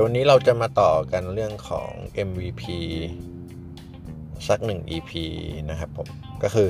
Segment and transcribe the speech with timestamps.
[0.00, 1.90] ดี๋ยววันนี้เราจะมาต่อกันเรื่องของ
[2.28, 2.62] MVP
[4.48, 5.10] สักหนึ่ง EP
[5.70, 6.08] นะครับผม
[6.42, 6.68] ก็คือ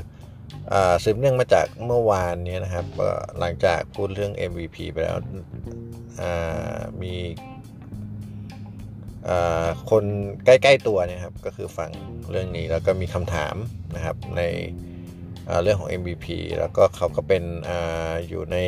[0.72, 2.86] อสืบเนื่องมาจากเมื่อวานนี้นะครับ
[3.38, 5.18] หลังจากพูดเรื่อง MVP ไปแล้ว
[7.02, 7.14] มี
[9.90, 10.04] คน
[10.44, 11.90] ใกล้ ๆ ตัวนี่ยครับก็คือฟัง
[12.30, 13.54] เรื่องนี้แล้วก็มีคำถาม
[13.94, 14.42] นะครับใน
[15.62, 16.26] เรื่องของ MVP
[16.58, 17.70] แล้วก็เขาก็เป็นอ
[18.28, 18.58] อยู่ใน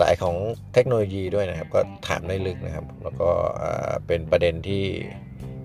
[0.00, 0.34] สายของ
[0.74, 3.28] เทคโนโลยีด้วยนะครับ ก็ถามได้ลึกนะครับ แล้วก็
[4.06, 4.84] เป็นประเด็นที่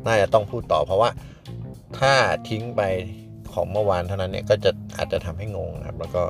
[0.05, 1.09] น่าจะต้องพูดต่อ เพราะว่า
[1.99, 2.13] ถ้า
[2.49, 2.81] ทิ้งไป
[3.53, 6.23] ของเมื่อวานเท่านั้นเนี่ยก็จะอาจจะทำให้งงนะครับ แล้วก็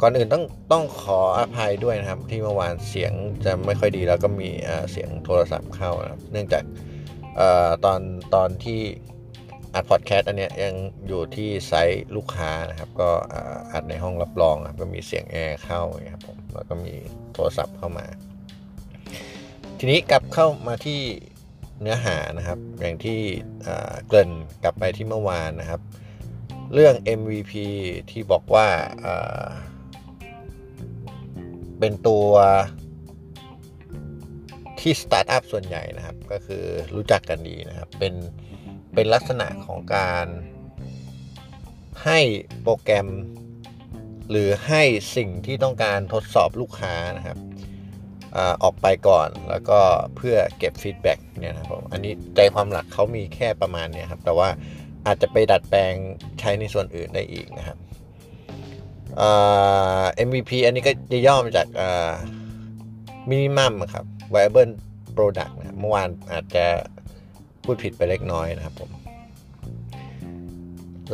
[0.00, 3.12] ก่อนอื่นต้องต้องขออภัยด้วยนะครับ ที่เมื่อวานเสียง
[3.44, 4.48] จะไม่ค่อยดีแล้วก็มี
[4.90, 6.64] เสียงโทรศัพท์เข้านะครับ เนื่องจาก
[7.84, 8.00] ตอน
[8.34, 8.80] ตอนที่
[9.76, 10.74] อัดพอดแคสต์อันเนี้ยยัง
[11.06, 13.10] อยู่ที่ไซต์ลูกค้านะครับ ก็
[13.72, 15.82] อัดในห้องรับรองครับก็มีเสียงแอร์เข้า
[16.12, 16.94] ครับผมแล้วก็มี
[17.32, 18.06] โทรศัพท์เข้ามา
[19.78, 21.00] ทีนี้กลับเข้ามาที่
[21.80, 23.20] เนื้อหานะครับ อย่างที่
[24.06, 24.30] เกริ่น
[24.62, 25.80] กลับไปที่เมื่อวานนะครับ
[26.74, 27.52] เรื่อง MVP
[28.10, 28.66] ที่บอกว่า
[31.78, 32.28] เป็นตัว
[34.80, 38.14] ที่สตาร์ทอัพส่วนใหญ่นะครับ ก็คือรู้จักกันดีนะครับ เป็น
[38.96, 40.26] เป็นลักษณะของการ
[42.04, 42.18] ให้
[42.62, 43.08] โปรแกรม
[44.30, 44.82] หรือให้
[45.16, 47.38] สิ่งที่ต้องการทดสอบลูกค้านะครับ
[48.62, 49.80] ออกไปก่อนแล้วก็
[50.16, 54.48] เพื่อเก็บ feedback เนี่ยนะครับอันนี้ใจความหลักเขามีแค่ประมาณเนี้ครับแต่ว่า
[55.06, 55.94] อาจจะไปดัดแปลง
[56.40, 57.78] ใช้ในส่วนอื่นได้อีกนะครับ
[60.28, 61.68] MVP อันนี้ก็จะย่อมาจาก
[63.30, 64.04] minimum ครับ
[64.34, 64.72] viable
[65.16, 66.64] product นะเมื่อวานอาจจะ
[67.66, 68.90] พูดผิดไปเล็กน้อยนะครับผม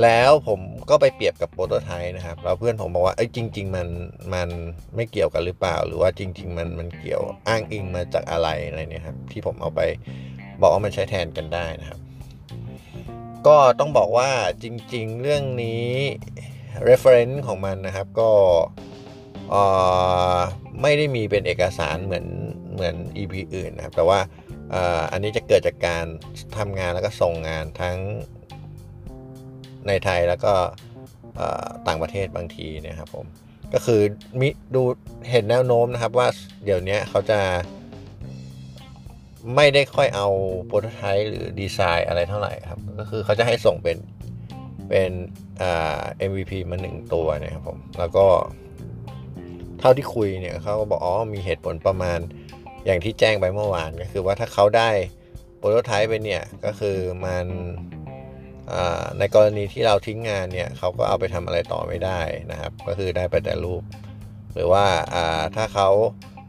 [0.03, 3.89] แล้วผมก็ไปเปรียบกับโปรโตไทป์นะครับ แล้วเพื่อนผมบอกว่าเอ้ยจริง ๆ มัน
[4.35, 4.49] มัน
[4.95, 9.81] ไม่เกี่ยวกันหรือเปล่า หรือว่าจริง ๆ มันมันเกี่ยวอ้างอิงมาจากอะไรอะไรเนี่ยครับ ที่ผมเอาไป
[10.61, 12.01] บอกว่ามันใช้แทนกันได้นะครับ
[13.47, 14.31] ก็ต้องบอกว่า
[14.63, 15.87] จริง ๆ เรื่องนี้
[16.89, 18.31] reference ของมันนะครับก็
[20.83, 22.27] ไม่ได้มีเป็นเอกสารเหมือน
[22.73, 24.19] เหมือน EP อื่นนะครับ แต่ว่า
[25.13, 26.05] อันนี้จะเกิดจากการ
[26.59, 27.99] ทำงานแล้วก็ส่งงานทั้ง
[29.87, 30.55] ในไทยแล้วก็
[31.87, 33.27] ต่างประเทศบางทีเนี่ยครับผม
[33.75, 34.01] ก็คือ
[34.41, 34.83] มิดู
[35.31, 36.29] เห็นแนวโน้มนะครับว่า
[36.65, 37.41] เดี๋ยวนี้เขาจะ
[39.57, 40.29] ไม่ได้ค่อยเอา
[40.67, 43.99] โปรโตไทป์หรือดีไซน์อะไรเท่าไหร่ครับ ก็คือเขาจะให้ส่งเป็น
[44.89, 45.11] เป็น
[45.59, 46.01] เอ่า
[46.31, 48.27] MVP มาหนึ่งตัวนะครับผม แล้วก็
[49.81, 52.19] เท่าที่คุยเนี่ยเขาก็บอกอ๋อมีเหตุผลประมาณ
[52.85, 54.91] อย่างที่แจ้งไปเมื่อวานก็คือว่าถ้าเขาได้
[55.59, 57.47] โปรโตไทป์ไปเนี่ยก็คือมัน
[59.19, 62.21] ในกรณีที่เราทิ้งงานเนี่ยเขาก็เอาไปทำอะไรต่อไม่ได้
[62.51, 63.83] นะครับ ก็คือได้ไปแต่รูป
[64.55, 64.85] หรือว่า
[65.57, 65.89] ถ้าเขา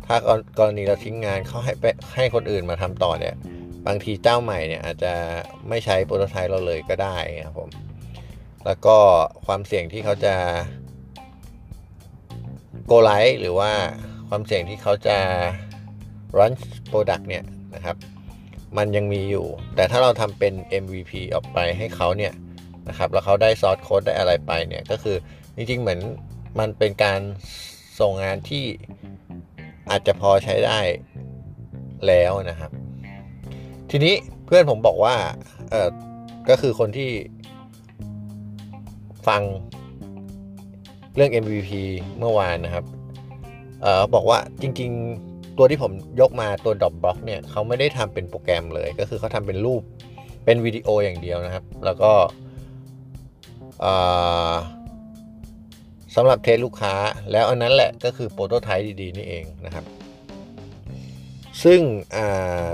[0.07, 0.17] ถ้า
[0.59, 1.73] กรณีเราทิ้งงานเขาให้
[2.15, 3.35] ให้คนอื่นมาทำต่อเนี่ย
[3.87, 5.13] บางทีเจ้าใหม่เนี่ยอาจจะ
[5.69, 7.69] ไม่ใช้โปรโตไทป์เราเลยก็ได้ครับผม
[8.65, 8.97] แล้วก็
[9.45, 10.35] ความเสี่ยงที่เขาจะ
[12.85, 13.71] โกไลท์หรือว่า
[14.29, 15.17] ความเสี่ยงที่เขาจะ
[16.37, 16.53] run
[16.89, 17.43] product เนี่ย
[17.75, 17.95] นะครับ
[18.77, 19.45] มันยังมีอยู่
[19.75, 22.33] แต่ถ้าเราทำเป็น MVP ออกไปให้เขาเนี่ย
[22.89, 25.15] นะครับแล้วเขาได้ซอสโค้ดได้อะไรไปเนี่ยก็คือ
[25.55, 25.99] จริงๆเหมือน
[26.59, 27.19] มันเป็นการ
[27.99, 28.65] ส่งงานที่
[29.89, 30.79] อาจจะพอใช้ได้
[32.07, 32.71] แล้วนะครับ
[33.89, 34.13] ทีนี้
[34.45, 35.15] เพื่อนผมบอกว่า
[35.69, 35.89] เออ
[36.49, 37.09] ก็คือคนที่
[39.27, 39.41] ฟัง
[41.15, 41.71] เรื่อง MVP
[42.19, 42.85] เมื่อวานนะครับ
[43.81, 45.91] เออบอกว่าจริง ๆ ตัวที่ผม
[46.21, 49.81] ยกมาตัว Dropbox เนี่ยเขาไม่ได้ทำเป็นโปรแกรมเลย ก็คือเขาทำเป็นรูป
[50.45, 52.11] เป็นวิดีโออย่างเดียวนะครับ แล้วก็
[56.15, 56.93] สำหรับเทสลูกค้า
[57.31, 59.85] แล้วอันนั้นแหละก็คือโปรโตไทป์ดีๆนี่เองนะครับ
[61.63, 61.79] ซึ่ง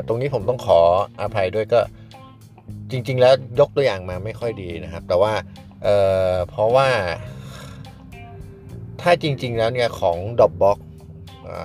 [0.08, 0.80] ตรงนี้ผมต้องขอ
[1.22, 1.80] อภัยด้วยก็
[2.92, 5.34] จริง ๆ แล้วยกตัวอย่างมาไม่ค่อยดีนะครับ แต่ว่า
[5.84, 6.90] เเพราะว่า
[9.02, 10.78] ถ้าจริง ๆ แล้วเนี่ยของ Dropbox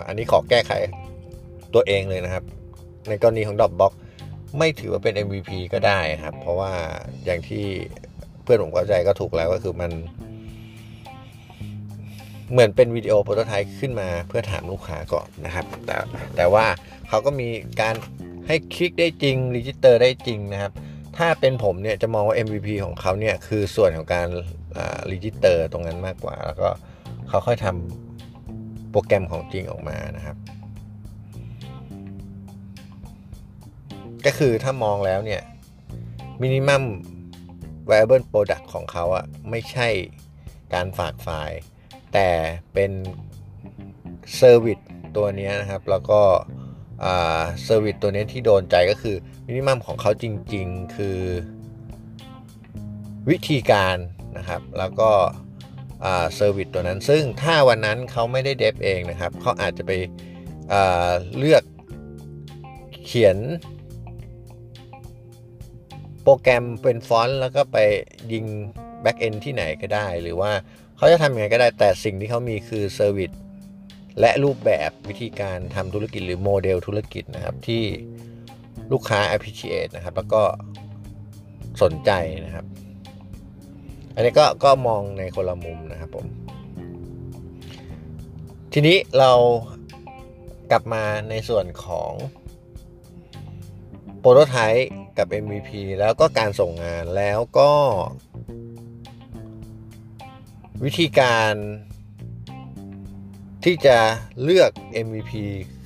[0.06, 0.72] อันนี้ขอแก้ไข
[1.74, 2.44] ตัวเองเลยนะครับ
[3.08, 3.92] ในกรณีของ Dropbox
[4.58, 6.72] ไม่ถือว่าเป็น MVP ก็ได้ครับ เพราะว่า
[7.24, 7.64] อย่างที่
[8.42, 9.90] เพื่อนผมเข้าใจก็ถูกแล้วก็คือมัน
[12.52, 15.96] เหมือนเป็นวิดีโอ prototype ขึ้นมาเพื่อถามลูกค้าก่อนนะครับ แต่
[16.36, 16.66] แต่ว่า
[17.08, 17.48] เขาก็มี
[17.80, 17.94] การ
[18.46, 20.72] ให้คลิกได้จริง register ได้จริงนะครับ
[21.16, 24.28] ถ้าเป็นผมเนี่ยจะมองว่า MVP ของเขาเนี่ยคือส่วนของการ
[25.10, 26.68] register ตรงนั้นมากกว่า แล้วก็
[27.28, 30.36] เขาค่อยทำโปรแกรมของจริงออกมานะครับ
[34.26, 35.42] ก็คือถ้ามองแล้วเนี่ย
[36.42, 36.84] minimum
[37.90, 39.88] viable product ของเขาอะไม่ใช่
[40.74, 41.58] การฝากไฟล์
[42.12, 42.28] แต่
[42.74, 42.92] เป็น
[44.36, 44.78] service
[45.16, 46.20] ตัวนี้นะครับ แล้วก็
[47.64, 50.24] service ตัวนี้ที่โดนใจก็คือ minimum ของเขาจ
[50.54, 51.18] ริง ๆ คือ
[53.30, 53.96] วิธีการ
[54.38, 55.10] นะครับ แล้วก็
[56.34, 59.92] service ตัวนั้น ซึ่งถ้าวันนั้นเขาไม่ได้ dev เองนะครับ เขาอาจจะไป
[61.38, 61.62] เลือก
[63.04, 63.36] เขียน
[66.24, 67.78] โปรแกรมเป็น front แล้วก็ไป
[68.32, 68.44] ยิง
[69.02, 70.52] backend ที่ไหนก็ได้ หรือว่า
[70.96, 73.30] เขาจะทำยังไงก็ได้แต่สิ่งที่เขามีคือ service
[74.20, 77.82] และรูปแบบวิธีการทำธุรกิจหรือโมเดลธุรกิจนะครับที่
[78.92, 80.42] ลูกค้า appreciate นะครับ แล้วก็
[81.82, 82.10] สนใจ
[82.46, 82.66] นะครับ
[84.14, 86.26] อันนี้ก็ก็มองในคนละมุมนะครับผม
[88.72, 89.32] ทีนี้เรา
[90.70, 92.12] กลับมาในส่วนของ
[94.20, 94.88] โปรโตไทป์
[95.18, 95.70] กับ MVP
[96.00, 97.70] แล้วก็การส่งงานแล้วก็
[100.84, 101.52] วิธีการ
[103.64, 103.98] ที่จะ
[104.42, 104.70] เลือก
[105.06, 105.32] MVP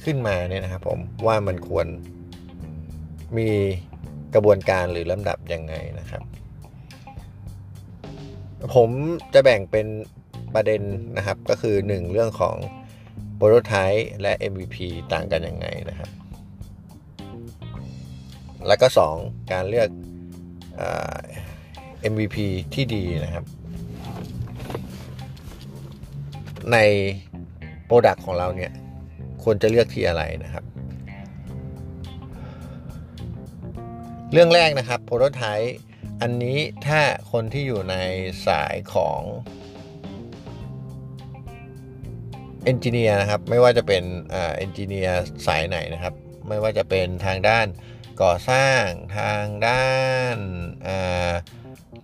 [0.05, 1.87] ขึ้นมาเนี่ยนะครับผมว่ามันควร
[3.39, 3.51] มี
[4.35, 6.23] กระบวนการหรือลำดับยังไงนะครับ
[8.75, 8.91] ผม
[9.35, 9.87] จะแบ่งเป็น
[10.55, 10.83] ประเด็น
[11.17, 12.57] นะครับก็คือ 1 เรื่องของ
[13.37, 14.77] โปรโตไทป์และ MVP
[15.13, 16.11] ต่างกันยังไงนะครับ
[18.69, 18.87] แล้วก็
[19.19, 19.89] 2 การเลือก
[22.13, 22.37] MVP
[22.75, 23.45] ที่ดีนะครับ
[26.73, 26.77] ใน
[27.85, 28.73] โปรดักต์ของเราเนี่ย
[29.43, 30.65] ควรจะเลือกที่อะไรนะครับ
[34.33, 35.77] เรื่องแรกนะครับ prototype
[36.23, 37.01] อันนี้ถ้า
[37.33, 37.97] คนที่อยู่ใน
[38.47, 39.21] สายของ
[42.65, 46.15] engineer นะครับไม่ว่าจะเป็น engineer สายไหนนะครับ
[46.49, 47.67] ไม่ว่าจะเป็นทางด้าน
[48.23, 48.85] ก่อสร้าง
[49.19, 49.93] ทางด้า
[50.35, 50.37] น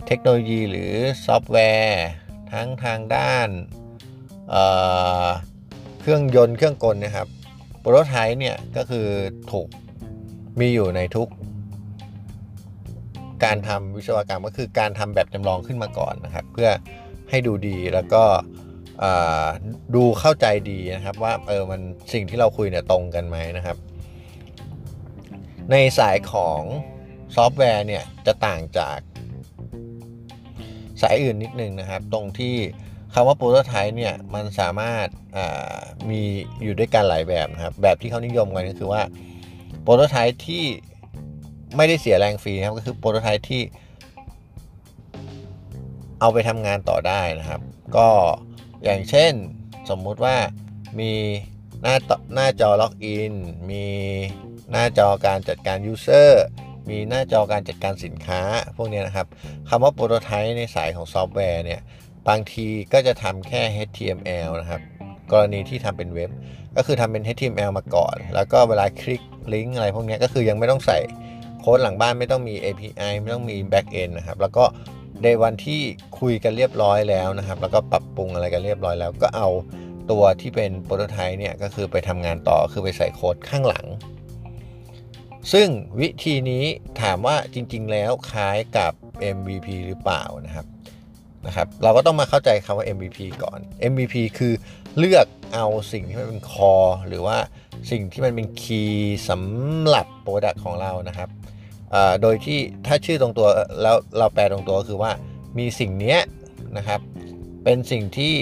[0.06, 0.92] เทคโนโลยีหรือ
[1.26, 2.06] ซอฟต์แวร์
[2.52, 4.54] ทั้งทางด้าน
[6.00, 7.28] เครื่องยนต์เครื่องกลนะครับ
[7.80, 9.06] โปรโตไทป์เนี่ยก็คือ
[9.52, 9.68] ถูก
[10.60, 11.28] มีอยู่ในทุก
[13.44, 16.68] การทำวิศวกรรมก็คือการทำแบบจำลองขึ้นมาก่อนนะครับ เพื่อ
[17.30, 18.22] ให้ดูดีแล้วก็
[19.94, 21.80] ดูเข้าใจดีนะครับว่าเออมัน
[22.12, 23.76] สิ่งที่เราคุยเนี่ยตรงกันไหมนะครับ
[25.70, 26.60] ในสายของ
[27.36, 28.98] ซอฟต์แวร์เนี่ยจะต่างจาก
[31.02, 32.56] สายอื่นนิดนึงนะครับ ตรงที่
[33.14, 35.06] คำว่า prototype เนี่ยมันสามารถ
[36.10, 36.22] มี
[36.62, 39.02] อยู่ด้วยกันหลายแบบนะครับ แบบที่เขานิยมกันก็คือว่า
[39.82, 40.64] prototype ที่
[41.76, 43.62] ไม่ได้เสียแรงฟรีนะครับก็คือ prototype ที่
[46.20, 47.60] เอาไปทำงานต่อได้นะครับ
[47.96, 48.08] ก็
[48.84, 49.32] อย่างเช่น
[49.90, 50.36] สมมุติว่า
[50.98, 51.12] มี
[51.82, 51.96] หน้า
[52.34, 53.34] หน้าจอ login
[53.70, 53.86] มี
[54.74, 56.30] หน้าจอการจัดการ user
[56.90, 58.40] มีหน้าจอการจัดการสินค้า
[58.76, 59.26] พวกนี้นะครับ
[59.68, 61.80] คำว่า prototype ในสายของซอฟต์แวร์เนี่ย
[62.28, 64.80] บางทีก็จะทำแค่ HTML นะครับ
[65.32, 66.30] กรณีที่ทำเป็นเว็บ
[66.76, 69.22] ก็คือทำเป็น HTML มาก่อน แล้วก็เวลาคลิก
[69.54, 70.98] ลิงก์อะไรพวกนี้ก็คือยังไม่ต้องใส่
[71.60, 74.64] โค้ดหลังบ้านไม่ต้องมี API ไม่ต้องมี backend นะครับ แล้วก็
[75.24, 75.80] ในวันที่
[76.20, 79.48] คุยกันเรียบร้อยแล้วนะครับ แล้วก็ปรับปรุงอะไรกันเรียบร้อยแล้ว ก็เอา
[80.10, 83.86] ตัวที่เป็น prototype เนี่ยก็คือไปทำงานต่อคือไปใส่โค้ดข้างหลัง
[85.52, 85.68] ซึ่ง
[86.00, 86.64] วิธีนี้
[87.00, 88.92] ถามว่าจริง ๆ แล้วคล้ายกับ
[89.36, 90.66] MVP หรือเปล่านะครับ
[91.46, 93.58] นะครับ เราก็ต้องมาเข้าใจคำว่า MVP ก่อน
[93.92, 94.52] MVP คือ
[94.98, 96.74] เลือกเอาสิ่งที่มันเป็น core
[97.08, 97.36] หรือว่า
[97.90, 101.28] สิ่งที่มันเป็น key สำหรับ product ของเรานะครับ
[102.22, 103.46] โดยที่ถ้าชื่อตรงตัว
[103.82, 105.12] แล้วเราแปลตรงตัวก็คือว่า
[105.58, 106.16] มีสิ่งนี้
[106.76, 107.00] นะครับ
[107.64, 108.34] เป็นสิ่งที่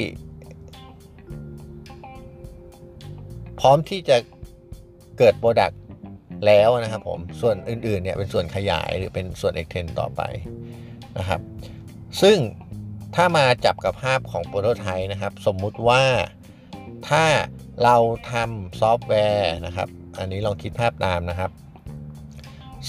[3.61, 4.17] พร้อมที่จะ
[5.19, 5.81] เกิด product
[6.47, 10.23] แล้วนะครับผมส่วนอื่นๆเนี่ยเป็นส่วนขยายหรือเป็นส่วน extend ต่อไป
[11.19, 11.41] นะครับ
[12.23, 12.39] ซึ่ง
[13.15, 16.05] ถ้ามาจับกับภาพของ prototype นะครับ สมมุติว่า
[17.09, 17.25] ถ้า
[17.85, 17.97] เรา
[18.33, 21.51] ทำซอฟต์แวร์นะครับ อันนี้ลองคิดภาพตามนะครับ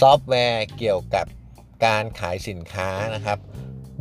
[0.01, 1.25] ซอฟต์แวร์เกี่ยวกับ
[1.85, 3.39] การขายสินค้านะครับ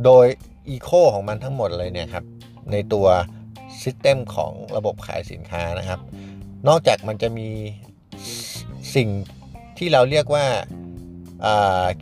[0.03, 0.25] โดย
[0.69, 2.25] eco ของมันทั้งหมดเลยเนี่ยครับ
[2.71, 3.07] ในตัว
[3.81, 5.99] system ของระบบขายสินค้านะครับ
[6.67, 7.49] นอกจากมันจะมี
[8.95, 9.09] สิ่ง
[9.83, 10.45] ที่เราเรียกว่า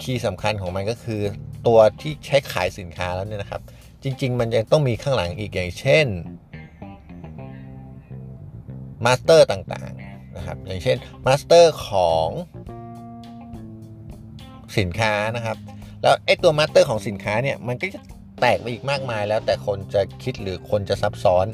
[0.02, 1.22] key สำคัญของมันก็คือ
[1.68, 3.62] ตัวที่ใช้ขายสินค้าแล้วเนี่ยนะครับ
[4.04, 6.06] จริง ๆ มันยังต้องมีข้างหลังอีกอย่างเช่น
[9.06, 12.30] master ต่างๆนะครับอย่างเช่น master ของ
[14.78, 15.58] สินค้านะครับ
[16.02, 18.02] แล้วไอ้ตัว master ของสินค้าเนี่ยมันก็จะ
[18.42, 21.46] แตกไปอีกมากมายแล้วแต่คนจะคิดหรือคนจะซับซ้อน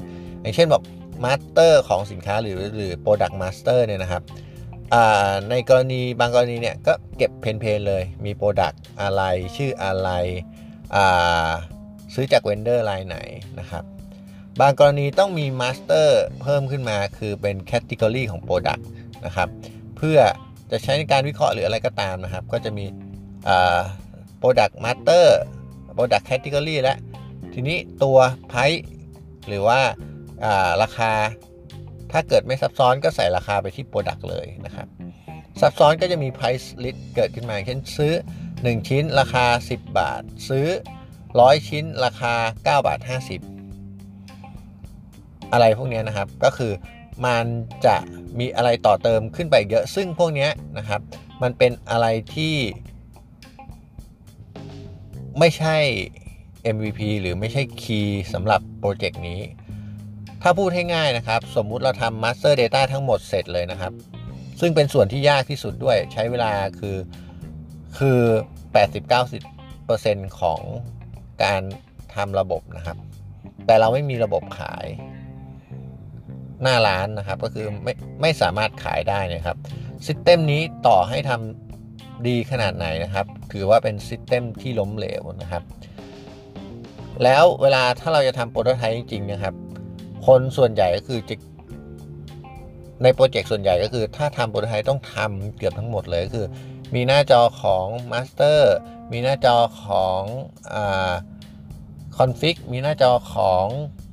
[0.41, 0.83] อย่างเช่นบอก
[1.23, 4.23] master ของสินค้าหรือหรือ product master เนี่ยนะครับ
[5.49, 9.23] ในกรณีบางกรณีเนี่ยก็เก็บ plain plain เลยมี product อะไร
[9.55, 10.09] ชื่ออะไร
[12.13, 13.17] ซื้อจาก vendor รายไหน
[13.59, 13.83] นะครับ
[14.61, 18.87] บางกรณีต้องมี master เพิ่มขึ้นมาคือเป็น category ของ product
[19.25, 19.49] นะครับ
[19.97, 20.19] เพื่อ
[20.71, 22.85] จะใช้ในการวิเคราะห์หรืออะไรก็ตามนะครับ ก็จะมี
[24.41, 25.25] Product Master
[25.95, 26.97] Product Category และ
[27.53, 28.17] ทีนี้ตัว
[28.51, 28.81] Price
[29.47, 29.79] หรือว่า
[30.81, 31.11] ราคา
[32.11, 34.87] ถ้าเกิดไม่ซับซ้อนก็ใส่ราคาไปที่ Product เลยนะครับ
[35.61, 38.13] ซับซ้อนก็จะมี Price List เกิดขึ้นมา เช่นซื้อ
[38.49, 40.67] 1 ชิ้นราคา 10 บาท ซื้อ
[41.17, 42.33] 100 ชิ้นราคา
[42.81, 43.11] 9 บาท 50
[45.51, 46.71] อะไรพวกนี้นะครับ ก็คือ
[47.25, 47.45] มัน
[47.85, 47.97] จะ
[48.39, 51.01] มีอะไรต่อเติมขึ้นไปเยอะ ซึ่งพวกนี้นะครับ
[51.41, 52.55] มันเป็นอะไรที่
[55.39, 55.77] ไม่ใช่
[56.75, 59.39] MVP หรือไม่ใช่คีย์สำหรับโปรเจกต์นี้
[60.41, 63.93] ถ้าพูดให้ง่ายนะครับ สมมุติเราทำ Master Data ทั้งหมดเสร็จเลยนะครับ
[64.59, 66.97] ซึ่งเป็นส่วนที่ยากที่สุดด้วยใช้เวลาคือ
[67.97, 68.19] คือ
[69.23, 70.61] 80-90%ของ
[71.43, 71.61] การ
[72.15, 72.97] ทำระบบนะครับ
[73.65, 74.87] แต่เราไม่มีระบบขาย
[76.61, 79.57] หน้าร้านนะครับ ก็คือไม่ไม่สามารถขายได้นะครับ
[80.05, 85.63] system นี้ต่อให้ทำดีขนาดไหนนะครับ ถือว่าเป็น system ที่ล้มเหลวนะครับ
[87.23, 89.53] แล้วเวลาถ้าเราจะทำ prototype จริงๆนะครับ
[90.27, 91.35] คนส่วนใหญ่ก็คือจะ
[93.03, 96.47] ใน project ส่วนใหญ่ก็คือ ถ้าทำ prototype ต้องทำเกือบทั้งหมดเลยก็คือ
[96.95, 98.75] มีหน้าจอของ master
[99.11, 100.21] มีหน้าจอของ
[102.17, 103.65] config มีหน้าจอของ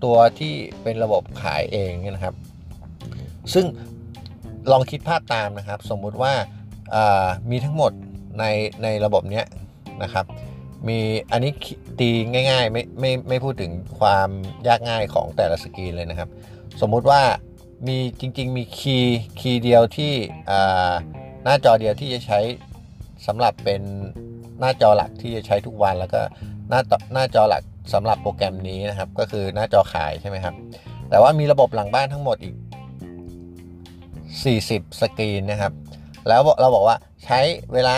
[0.05, 2.35] ตัวที่เป็นระบบขายเองนะครับ
[3.55, 3.67] ซึ่ง
[4.71, 6.33] ลองคิดภาพตามนะครับ สมมุติว่า
[7.51, 7.93] มีทั้งหมด
[8.39, 8.45] ใน
[8.83, 9.43] ในระบบนี้
[10.03, 10.25] นะครับ
[10.89, 10.99] มี
[11.33, 11.53] อันนี้
[12.01, 14.29] ตีง่ายๆ ไม่ไม่ไม่พูดถึงความ
[14.69, 16.29] ยากง่ายของแต่ละสกรีนเลยนะครับ
[16.81, 17.23] สมมุติว่า
[17.87, 20.13] มีจริง ๆ มีคีย์คีย์เดียวที่
[21.45, 22.41] หน้าจอเดียวที่จะใช้
[23.27, 23.83] สำหรับเป็น
[24.61, 26.21] หน้าจอหลักที่จะใช้ทุกวัน แล้วก็
[26.71, 26.81] หน้า
[27.15, 27.63] หน้าจอหลัก
[27.95, 30.55] สำหรับโปรแกรมนี้นะครับ ก็คือหน้าจอขายใช่ไหมครับ
[31.11, 32.55] แต่ว่ามีระบบหลังบ้านทั้งหมดอีก
[34.23, 35.73] 40 สกรีนนะครับ
[36.29, 37.41] แล้วเราบอกว่าใช้
[37.75, 37.97] เวลา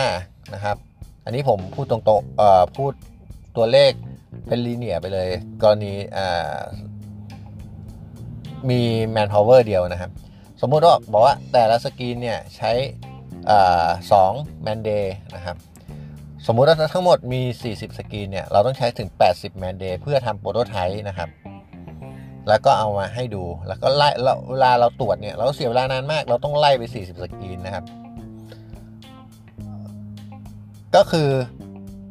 [0.55, 0.76] นะครับ
[1.26, 2.92] อันนี้ผมพูดตรงๆเอ่อพูด
[3.56, 3.92] ตัวเลข
[4.49, 5.28] เป็นลีเนียไปเลย
[5.62, 6.59] กรณีอ่า
[8.71, 8.80] มี
[9.14, 10.11] manpower เดียวนะครับ
[10.61, 12.73] สมมุติว่าบอกว่าแต่ละสกรีนเนี่ยใช้
[14.12, 14.33] สอง
[14.66, 15.56] man day นะครับ
[16.47, 21.28] สมมุติว่าทั้งหมดมี 40 สกรีนเนี่ย เราต้องใช้ถึง 80 man day เพื่อทำ prototype นะครับ
[22.49, 24.09] แล้วก็เอามาให้ดู แล้วก็ไล่
[24.50, 27.85] เวลาเราตรวจเนี่ย เราเสียเวลานานมาก เราต้องไล่ไป 40 สกรีนนะครับ
[30.97, 31.29] ก็คือ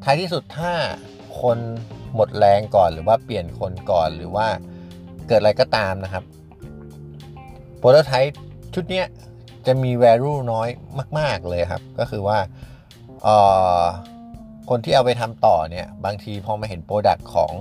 [0.04, 0.74] ท้ายที่สุดถ้า
[1.42, 1.58] คน
[2.16, 4.48] หมดแรงก่อนหรือว่าเปลี่ยนคนก่อนหรือว่า
[5.28, 6.24] เกิดอะไรก็ตามนะครับ
[7.78, 8.40] prototype
[8.74, 9.04] ชุดนี้
[9.68, 10.68] จะมี value น้อย
[11.20, 12.38] มาก ๆ เลยครับ ก็คือว่า
[14.70, 17.54] คนที่เอาไปทำต่อเนี่ย บางทีพอมาเห็น product ของ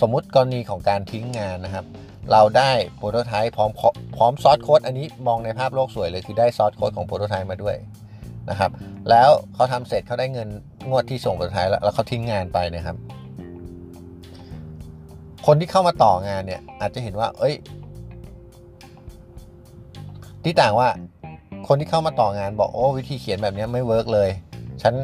[0.00, 1.86] สมมุติกรณีของการทิ้งงานนะครับ
[2.32, 3.70] เราได้ prototype พร้อม
[4.16, 7.76] พร้อม source code อันนี้มองในภาพโลกสวยเลยคือได้ source code ของ prototype มาด้วย
[8.50, 8.70] นะครับ
[9.10, 10.48] แล้วเขาทำเสร็จเขาได้เงิน
[10.88, 12.96] งวดที่ส่ง prototype แล้วแล้วเขาทิ้งงานไปนะครับ
[15.46, 17.54] คนที่เข้ามาต่องานเนี่ย อาจจะเห็นว่า เอ้ย
[20.44, 20.88] ที่ต่างว่า
[21.68, 24.30] คนที่เข้ามาต่องานบอกโอ้วิธีเขียนแบบนี้ไม่ work เลย
[24.82, 24.94] ฉัน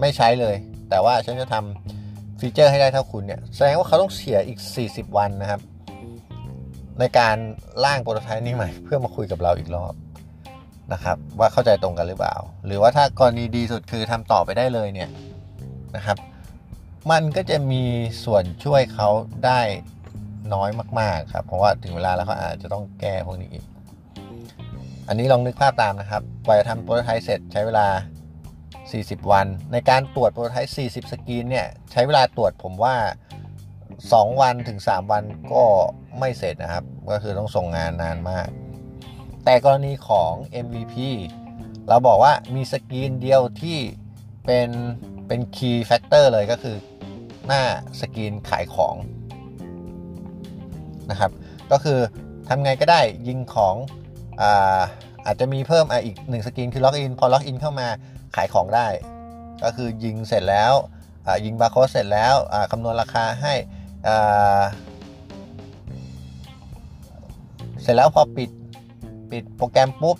[0.00, 0.54] ไม่ใช้เลย
[0.90, 4.58] แต่ว่าฉันจะทำ feature ให้ได้เท่าคุณเนี่ยแสดงว่าเขาต้องเสียอีก
[4.88, 5.60] 40 วันนะครับ
[7.00, 7.36] ในการ
[7.84, 9.94] ร่าง prototype นี้ใหม่ เพื่อมาคุยกับเราอีกรอบ
[10.92, 12.34] นะครับ ว่าเข้าใจตรงกันหรือเปล่า
[12.66, 15.10] หรือว่าถ้ากรณีดีสุดคือทำต่อไปได้เลยเนี่ย
[15.96, 16.16] นะครับ
[17.10, 17.82] มันก็จะมี
[18.24, 19.08] ส่วนช่วยเขา
[19.46, 19.60] ได้
[20.54, 23.64] น้อยมาก ๆ ครับ เพราะว่าถึงเวลาแล้วเขาอาจจะต้องแก้พวกนี้อีก
[25.08, 27.86] อันนี้ลองนึกภาพตามนะครับ กว่าจะทำโปรโตไทป์เสร็จใช้เวลา
[28.58, 32.96] 40 วัน ในการตรวจโปรโตไทป์ 40 สกรีนเนี่ย ใช้เวลาตรวจผมว่า
[33.68, 35.64] 2 วันถึง 3 วันก็
[36.18, 38.48] ไม่เสร็จนะครับ ก็คือต้องส่งงานนานมาก
[39.44, 40.32] แต่กรณีของ
[40.64, 40.94] MVP
[41.88, 43.78] เราบอกว่ามีสกรีนเดียวที่
[44.44, 44.68] เป็น
[45.26, 46.76] เป็น key factor เลยก็คือ
[47.46, 47.62] หน้า
[48.00, 48.94] สกรีนขายของ
[51.10, 51.30] นะครับ
[51.72, 51.98] ก็คือ
[52.48, 53.74] ทำไงก็ได้ยิงของ
[54.40, 54.80] อา
[55.26, 57.88] อาจจะมีเพิ่มออีกหนึ่งสกรีนคือ login พอ login เข้ามา
[58.36, 58.88] ขายของได้
[59.62, 60.72] ก็คือยิงเสร็จแล้ว
[61.44, 62.34] ยิงบาร์โค้ดเสร็จแล้ว
[62.70, 63.54] คำนวณราคาให้
[67.82, 68.50] เสร็จแล้วพอปิด
[69.34, 70.18] ปิดโปรแกรมปุ๊บ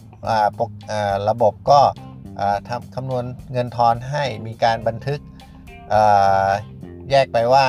[1.29, 1.81] ระบบก็
[2.69, 5.21] ทำคำนวณเงินทอนให้มีการบันทึก
[7.11, 7.67] แยกไปว่า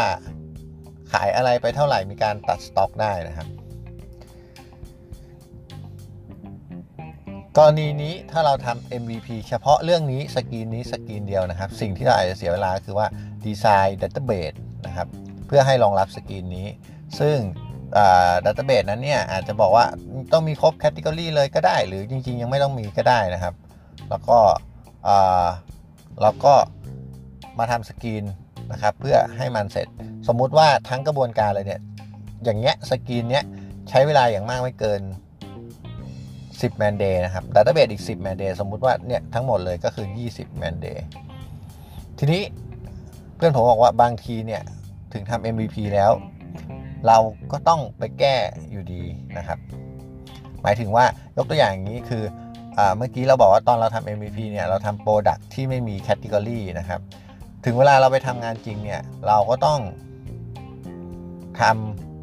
[1.12, 3.48] ขายอะไรไปเท่าไหร่มีการตัดสต็อกได้นะครับ
[7.58, 13.08] กรณีนี้ถ้าเราทำ MVP เฉพาะเรื่องนี้สกรีนนี้สกรีนเดียวนะครับ สิ่งที่เราอาจจะเสียเวลาคือว่า
[13.46, 14.54] design database
[14.88, 15.08] นะครับ
[15.48, 16.68] เพื่อให้รองรับสกรีนนี้
[17.20, 17.38] ซึ่ง
[18.46, 19.86] database นั้นเนี่ยอาจจะบอกว่า
[20.34, 23.54] ต้องมีครบ category เลยก็ได้ หรือจริง ๆ ยังไม่ต้องมีก็ได้นะครับ
[24.10, 24.38] แล้วก็
[26.22, 26.54] เราก็
[27.60, 28.24] มาทำสกรีน
[28.72, 29.88] นะครับเพื่อให้มันเสร็จ
[30.28, 31.82] สมมุติว่าทั้งกระบวนการเลยเนี่ย
[32.44, 33.44] อย่างเงี้ยสกรีนเนี้ย
[33.90, 35.02] ใช้เวลาอย่างมากไม่เกิน
[35.92, 41.00] 10 man day นะครับ database อีก 10 man day สมมุติว่าเนี่ยทั้งหมดเลยก็คือ 20 man day
[42.20, 42.42] ทีนี้
[43.36, 44.62] เพื่อนผมบอกว่าบางทีเนี่ย
[45.14, 46.12] ถึงทำ MVP แล้ว
[47.08, 47.18] เรา
[47.52, 48.36] ก็ต้องไปแก้
[48.72, 49.04] อยู่ดี
[49.38, 49.60] นะครับ
[50.62, 51.06] หมายถึงว่า
[51.38, 52.24] ยกตัวอย่างอย่างนี้คือ
[52.78, 57.02] อเมื่อกี้เราบอกว่าตอนเราทำ MVP เนี่ยเราทำ product ที่ไม่มี category นะครับ
[57.66, 59.80] ถึงเวลาเราไปทำงานจริงเนี่ยเราก็ต้อง
[61.60, 61.62] ท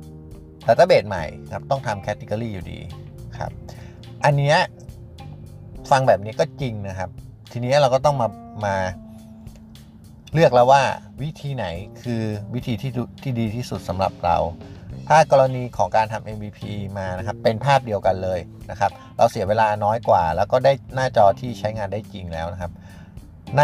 [0.04, 2.80] ำ database ใหม่ครับต้องทำ category อยู่ดี
[3.38, 3.50] ครับ
[4.24, 4.54] อันนี้
[5.90, 7.10] ฟังแบบนี้ก็จริงนะครับ
[7.52, 8.28] ทีนี้เราก็ต้องมา
[8.64, 8.76] มา
[10.32, 10.82] เลือกแล้วว่า
[11.22, 11.66] วิธีไหน
[12.02, 12.22] คือ
[12.54, 12.90] วิธีที่
[13.22, 14.36] ที่ดีที่สุดสำหรับเรา
[15.12, 16.60] ถ้ากรณีของการทำ MVP
[16.98, 18.40] มานะครับ เป็นภาพเดียวกันเลย
[18.70, 22.72] นะครับ เราเสียเวลาน้อยกว่า แล้วก็ได้หน้าจอที่ใช้งานได้จริงแล้วนะครับ
[23.58, 23.62] ใน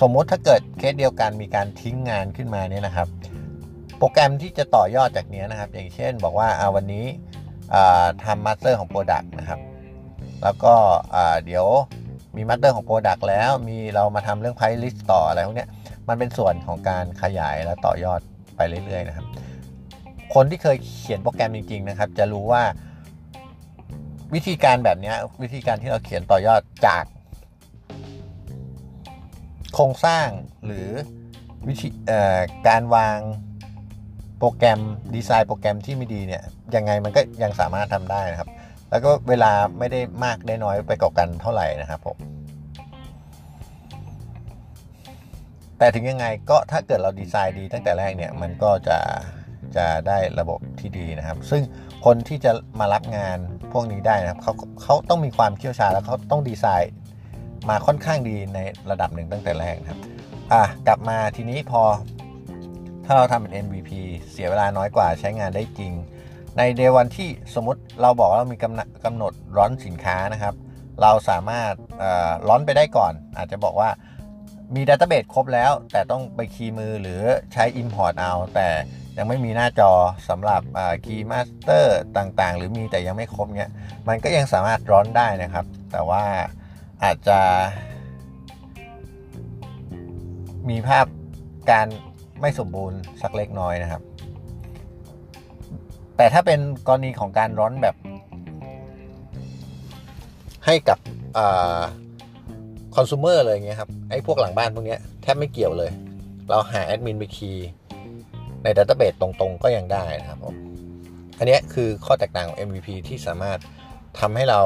[0.00, 3.08] สมมติถ้าเกิดเคสเดียวกันมีการทิ้งงานขึ้นมาเนี่ยนะครับ
[3.98, 7.06] โปรแกรมที่จะต่อยอดจากนี้นะครับ อย่างเช่นบอกว่าอาวันนี้
[8.24, 9.60] ทำมาสเตอร์ของ Product นะครับ
[10.42, 10.74] แล้วก็
[11.44, 11.66] เดี๋ยว
[12.36, 15.66] มี master ของ Product แล้วมีเรามาทำเรื่อง Price List ต่ออะไรพวกนี้
[16.08, 18.20] มันเป็นส่วนของการขยายและต่อยอด
[18.56, 19.26] ไปเรื่อยๆนะครับ
[20.34, 22.62] คนที่เคยเขียนโปรแกรมจริง ๆ นะครับ จะรู้ว่า
[24.34, 25.12] วิธีการแบบนี้
[25.42, 27.04] วิธีการที่เราเขียนต่อยอดจาก
[29.74, 30.26] โครงสร้าง
[30.66, 30.88] หรือ
[31.68, 31.88] วิธี
[32.68, 33.18] การวาง
[34.38, 34.80] โปรแกรม
[35.14, 36.42] ดีไซน์โปรแกรมที่ไม่ดีเนี่ย
[36.74, 38.50] ยังไงมันก็ยังสามารถทำได้นะครับ
[38.90, 42.16] แล้วก็เวลาไม่ได้มากได้น้อยไปกว่ากันเท่าไหร่นะครับผม
[45.78, 48.98] แต่ถึงยังไงก็ถ้าเกิดเราดีไซน์ดีตั้งแต่แรกเนี่ยมันก็จะ
[49.76, 51.62] จะได้ระบบที่ดีนะครับ ซึ่ง
[52.04, 53.38] คนที่จะมารับงาน
[53.72, 56.92] พวกนี้ได้นะครับเขาเขาต้องมีความเชี่ยวชาญแล้วเขาต้องดีไซน์
[57.68, 58.58] มาค่อนข้างดีใน
[58.90, 60.00] ระดับหนึ่งตั้งแต่แรกครับ
[60.52, 61.82] อะกลับมาทีนี้พอ
[63.04, 63.90] ถ้าเราทำเป็น MVP
[64.30, 65.92] เสียเวลาน้อยกว่าใช้งานได้จริง
[66.58, 68.58] ใน day one ที่สมมติเราบอกว่าเรามี
[69.04, 70.54] กำหนด launch สินค้านะครับ
[71.02, 71.72] เราสามารถ
[72.48, 73.90] launch ไปได้ก่อน อาจจะบอกว่า
[74.74, 78.68] มี database ครบแล้ว แต่ต้องไป key มือหรือใช้ Import เอา แต่
[79.18, 79.90] ยังไม่มีหน้าจอ
[80.28, 80.62] สำหรับ
[81.04, 83.70] key master ต่างๆ หรือมีแต่ยังไม่ครบเนี้ย
[84.08, 86.22] มันก็ยังสามารถ launch ได้นะครับ แต่ว่า
[87.04, 87.38] อาจจะ
[90.68, 91.06] มีภาพ
[91.70, 91.86] การ
[92.40, 94.02] ไม่สมบูรณ์สักเล็กน้อยนะครับ
[96.16, 97.96] แต่ถ้าเป็นกรณีของการ launch แบบ
[100.66, 100.98] ให้กับ
[102.94, 105.90] คอน sumer เลยเงี้ยครับ ไอ้พวกหลังบ้านพวกนี้แทบไม่เกี่ยวเลย
[106.50, 107.66] เราหาแอดมินไป key
[108.64, 110.54] ใน database ตรงๆ ก็ยังได้นะครับผม
[111.38, 113.58] อันนี้คือข้อแตกต่างของ MVP ที่สามารถ
[114.20, 114.60] ทำให้เรา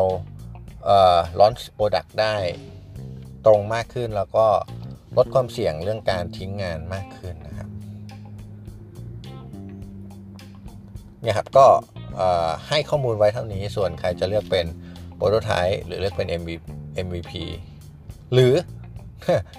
[1.41, 2.37] launch product ได้
[3.47, 4.47] ตรงมากขึ้นแล้วก็
[5.17, 7.69] ลดความเสี่ยงเรื่องการทิ้งงานมากขึ้นนะครับ
[11.23, 11.67] เนี่ยครับก็
[12.69, 14.67] ให้ข้อมูลไว้เท่านี้ส่วนใครจะเลือกเป็น
[15.17, 16.29] prototype หรือเลือกเป็น
[17.07, 17.33] MVP
[18.33, 18.55] หรือ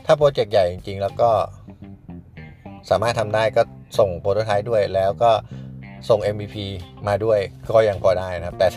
[0.05, 1.29] ถ้าโปรเจกต์ใหญ่จริง ๆ แล้วก็
[2.89, 3.61] สามารถทำได้ก็
[3.97, 5.31] ส่งโปรโตไทป์ด้วยแล้วก็
[6.09, 6.55] ส่ง MVP
[7.07, 7.39] มาด้วย
[7.75, 8.67] ก็ยังพอได้นะครับ แต่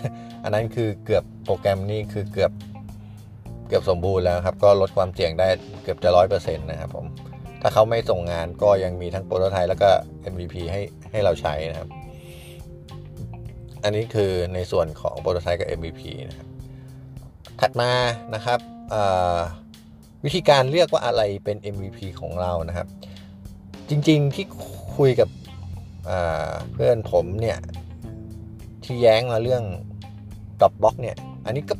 [0.44, 2.52] อันนั้นคือเกือบโปรแกรมนี่คือเกือบ
[3.68, 5.48] เกือบสมบูรณ์แล้วครับ ก็ลดความเสี่ยงได้
[5.82, 7.06] เกือบจะร้อยเปอร์เซ็นต์นะครับผม
[7.62, 9.90] ถ้าเขาไม่ส่งงานก็ยังมีทั้งโปรโตไทป์แล้วก็
[10.32, 11.88] MVP ให้ให้เราใช้นะครับ
[13.84, 16.48] อันนี้คือในส่วนของ prototype กับ MVP นะครับ
[17.60, 17.90] ถัดมา
[18.34, 18.58] นะครับ
[20.24, 22.88] วิธีการเลือกว่าอะไรเป็น MVP ของเรานะครับ
[23.88, 24.44] จริงๆที่
[24.96, 25.28] คุยกับ
[26.72, 27.58] เพื่อนผมเนี่ย
[28.84, 29.62] ที่แย้งมาเรื่อง
[30.60, 31.16] Dropbox เนี่ย
[31.46, 31.74] อันนี้ก็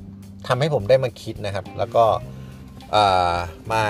[0.49, 2.05] ทำให้ผมได้มาคิดนะครับ แล้วก็
[3.73, 3.83] มา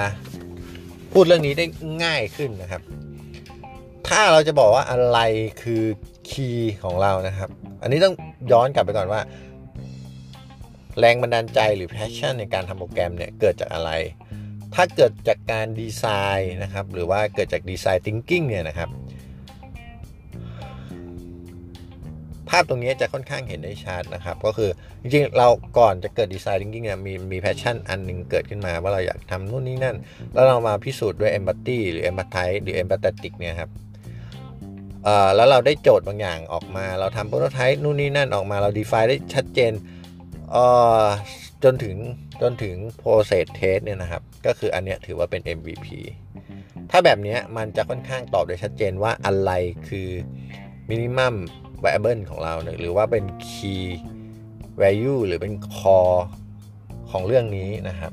[1.12, 1.64] พูดเรื่องนี้ได้
[2.04, 2.82] ง่ายขึ้นนะครับ
[4.08, 5.18] ถ้าเราจะบอกว่าอะไร
[5.62, 5.82] คือ
[6.30, 7.50] key ของเรานะครับ
[7.82, 8.14] อันนี้ต้อง
[8.52, 9.20] ย้อนกลับไปก่อนว่า
[10.98, 13.90] แรงบันดาลใจหรือ passion ในการทำโปรแกรมเนี่ย เกิดจากอะไร
[14.74, 16.04] ถ้าเกิดจากการดีไซ
[16.38, 18.90] น์นะครับ หรือว่าเกิดจาก design thinking เนี่ยนะครับ
[22.48, 24.70] ภาพตรงนี้จะค่อนข้างเห็นได้ชัดนะครับ ก็คือ
[25.02, 29.96] จริงๆเราก่อนจะเกิดดีไซน์ thinking เนี่ยมีมี passion อันหนึ่งเกิดขึ้นมาว่าเราอยากทำนู่นนี่นั่น
[30.32, 33.70] แล้วเรามาพิสูจน์ด้วย empathy หรือ empathize หรือ empathetic เนี่ยครับ
[35.36, 39.72] แล้วเราได้โจทย์บางอย่างออกมา เราทำโปรโตไทป์นู่นนี่นั่นออกมาเรา define ได้ชัดเจน
[41.64, 41.96] จนถึง
[42.42, 45.86] จนถึง process test เนี่ยนะครับ ก็คืออันเนี้ยถือว่าเป็น MVP
[46.90, 49.50] ถ้าแบบนี้มันจะค่อนข้างตอบได้ชัดเจนว่าอะไร
[49.88, 50.08] คือ
[50.90, 51.34] minimum
[51.84, 53.86] viable ของเราหรือว่าเป็น key
[54.82, 56.20] value หรือเป็น core
[57.10, 58.12] ของเรื่องนี้นะครับ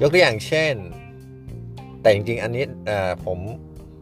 [0.00, 0.74] ยกตัวอย่างเช่น
[2.00, 2.64] แต่จริงๆ อันนี้
[3.24, 3.38] ผม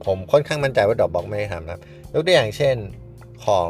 [0.06, 1.80] ผมค่อนข้างมั่นใจว่าดอกบล็อกไม่ได้ทำนะครับ
[2.14, 2.76] ยกตัวอย่างเช่น
[3.46, 3.68] ของ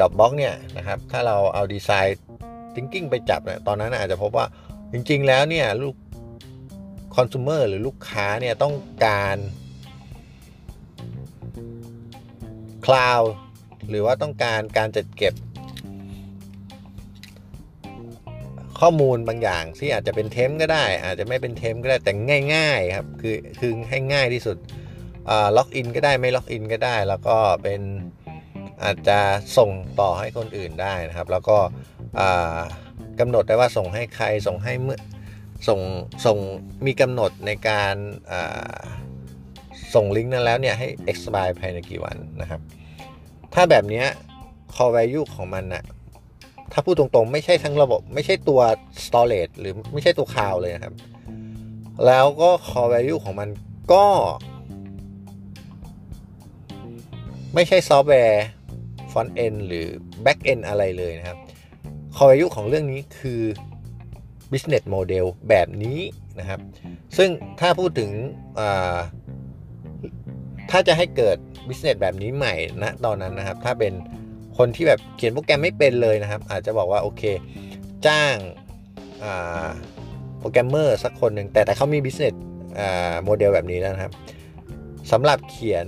[0.00, 2.20] ดอกบล็อกเนี่ยนะครับถ้าเราเอาดีไซน์
[2.74, 4.46] thinking ไปจับเนี่ยตอนนั้นอาจจะพบว่า
[4.92, 5.96] จริงๆแล้วเนี่ยลูก
[7.14, 9.36] คอน sumer หรือลูกค้าเนี่ยต้องการ
[12.86, 13.22] คลาว
[13.88, 15.34] หรือว่าต้องการการจัดเก็บ
[18.80, 22.12] ข้อมูลบางอย่างที่อาจจะเป็นเทมก็ได้ อาจจะไม่เป็นเทมก็ได้แต่
[22.54, 24.56] ง่าย ๆ ครับ คือคือให้ง่ายที่สุด
[25.56, 27.80] ล็อกอินก็ได้ไม่ล็อกอินก็ได้ แล้วก็เป็น
[28.84, 29.18] อาจจะ
[29.56, 29.70] ส่ง
[30.00, 31.58] ต่อให้คนอื่นได้นะครับ แล้วก็
[33.20, 34.98] กำหนดได้ว่าส่งให้ใครส่งให้เมื่อ
[35.68, 35.80] ส่ง
[36.26, 36.38] ส่ง
[36.86, 37.94] มีกำหนดในการ
[39.94, 42.60] ส่งลิงก์นั้นแล้วเนี่ยให้ expire ภายในกี่วันนะครับ
[43.54, 44.04] ถ้าแบบนี้
[44.74, 45.84] core value ของมันนะ
[46.72, 48.60] ถ้าพูดตรงๆ ไม่ใช่ทั้งระบบ ไม่ใช่ตัว
[49.04, 50.94] storage หรือไม่ใช่ตัวคลาวเลยนะครับ
[52.06, 53.48] แล้วก็ core value ของมัน
[53.92, 54.06] ก็
[57.54, 58.46] ไม่ใช่ซอฟต์แวร์
[59.12, 59.86] front end หรือ
[60.24, 61.38] back end อะไรเลยนะครับ
[62.16, 63.42] core value ของเรื่องนี้คือ
[64.52, 66.00] business model แบบนี้
[66.38, 66.60] นะครับ
[67.16, 68.10] ซึ่งถ้าพูดถึง
[70.70, 71.36] ถ้าจะให้เกิด
[71.68, 73.92] business แบบนี้ใหม่นะตอนนั้นนะครับ ถ้าเป็น
[74.58, 77.22] คนที่แบบเขียนโปรแกรมไม่เป็นเลยนะครับ อาจจะบอกว่าโอเค
[78.06, 78.36] จ้าง
[80.38, 82.34] โปรแกรมเมอร์สักคนหนึ่งแต่แต่เขามี business
[83.24, 84.12] โมเดลแบบนี้แล้วนะครับ
[85.12, 85.86] สำหรับเขียน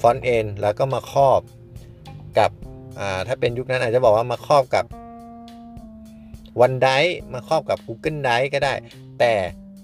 [0.00, 1.40] front end แล้วก็มาครอบ
[2.38, 2.50] กับ
[3.28, 4.84] ถ้าเป็นยุคนั้นอาจจะบอกว่ามาครอบกับ
[6.60, 6.88] OneDrive
[7.32, 8.74] มาครอบกับ Google Drive ก็ได้
[9.18, 9.32] แต่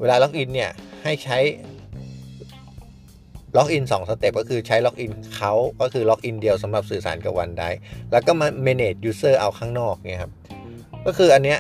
[0.01, 0.71] เวลา login เนี่ย
[1.03, 1.39] ให้ใช้
[3.57, 7.71] login 2 step ก็คือใช้ login เขาก็คือ login เดียวสำหรับสื่อสารกับ OneDrive
[8.13, 10.33] แล้วก็มา manage user เอาข้างนอกเนี่ยครับ
[11.07, 11.59] ก็คืออันเนี้ย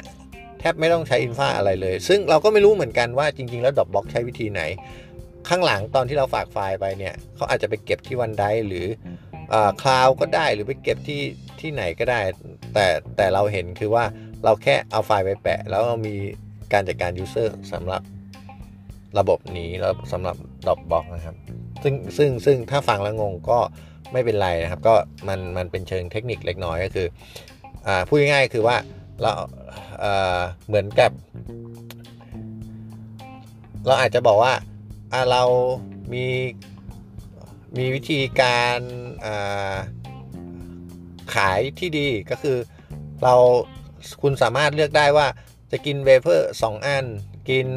[0.61, 4.62] แทบไม่ต้องใช้ infra อะไรเลย ซึ่งเราก็ไม่รู้เหมือนกันว่าจริง ๆ แล้ว Dropbox ใช้วิธีไหน
[5.49, 8.87] ข้างหลังตอนที่เราฝากไฟล์ไปเนี่ยเขาอาจจะไปเก็บที่ OneDrive หรือ
[9.83, 11.21] cloud ก็ได้หรือไปเก็บที่
[11.61, 12.21] ที่ไหนก็ได้
[12.75, 14.05] แต่แต่เราเห็นคือว่า
[14.44, 16.14] เราแค่เอาไฟล์ไปแปะ แล้วมี
[16.72, 18.03] การจัดการ user สำหรับ
[19.18, 20.37] ระบบนี้แล้วสำหรับ
[20.68, 21.37] ดอกบอกนะครับ
[21.83, 23.59] ซึ่งซึ่งซึ่งถ้าฟังแล้วงงก็
[24.12, 24.94] ไม่เป็นไรนะครับ ก็
[25.29, 27.07] มันมันเป็นเชิงเทคนิคเล็กน้อยก็คือ
[27.87, 28.77] อพูดง่ายๆคือว่า
[29.20, 29.33] เรา
[30.01, 31.11] เเหมือนกับ
[33.87, 34.53] เราอาจจะบอกว่า
[35.12, 35.42] อ่าเรา
[36.12, 36.27] มี
[37.79, 38.79] มีวิธีการ
[41.35, 42.57] ขายที่ดีก็คือ
[43.22, 43.35] เรา
[44.23, 45.27] คุณสามารถเลือกได้ว่า
[45.71, 47.07] จะกินเวเฟอร์สองอัน
[47.51, 47.69] กิน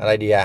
[0.00, 0.40] อะไรเดีย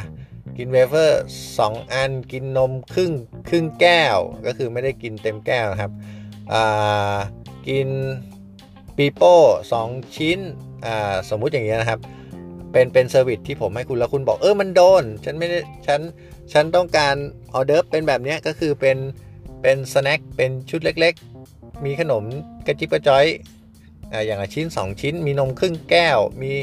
[0.58, 1.22] กินเวเฟอร์
[1.60, 3.12] สองอัน กินนมครึ่ง
[3.50, 5.92] ครึ่งแก้วก็คือไม่ได้กินเต็มแก้วนะครับ
[7.68, 7.88] กิน
[8.98, 9.36] ปีโป้
[9.72, 10.40] สองชิ้น
[11.30, 12.00] สมมุติอย่างเงี้ยนะครับ
[12.72, 16.00] เป็นเป็น service ที่ผมให้คุณแล้วคุณบอกเออมันโดน ฉันไม่ได้ฉัน
[16.54, 17.16] ฉันต้องการ
[17.54, 18.98] ออเดอร์เป็นแบบนี้ก็คือเป็น
[19.62, 21.14] เป็น snack เป็นชุดเล็ก
[21.50, 22.24] ๆ มีขนม
[22.68, 23.26] กระจุบกระจิบ
[24.26, 26.54] อย่างชิ้น 2 ชิ้น มีนมครึ่งแก้ว มี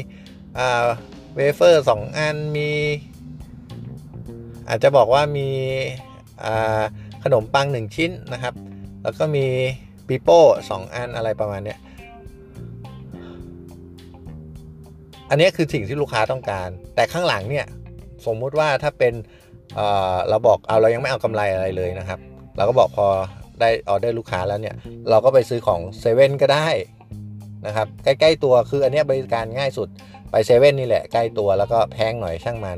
[1.35, 2.69] เวเฟอร์ 2 อัน มี
[4.69, 5.49] อาจจะบอกว่ามี
[7.23, 8.53] ขนมปัง 1 ชิ้นนะครับ
[9.03, 9.45] แล้วก็มี
[10.07, 11.75] ปีโป้2อันอะไรประมาณนี้
[15.29, 17.65] อันนี้คือสิ่งที่ลูกค้าต้องการ แต่ข้างหลังเนี่ย
[18.25, 19.13] สมมุติว่าถ้าเป็น
[20.29, 22.19] เราบอกเอาเรายังไม่เอากำไรอะไรเลยนะครับ
[22.57, 23.07] เราก็บอกพอ
[23.61, 24.75] ได้ออเดอร์ลูกค้าแล้วเนี่ย
[25.09, 26.67] เราก็ไปซื้อของเซเว่นก็ได้
[27.65, 29.87] นะครับ ใกล้ๆตัวคืออันนี้บริการง่ายสุด
[30.31, 32.77] ไปเซเว่นนี่แหละใกล้ตัวแล้วก็แพงหน่อยช่างมัน